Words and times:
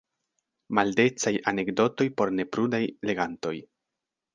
Maldecaj 0.79 1.35
anekdotoj 1.53 2.11
por 2.21 2.35
neprudaj 2.41 2.83
legantoj. 3.13 3.59